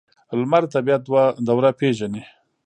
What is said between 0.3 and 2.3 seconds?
لمر د طبیعت دوره پیژني.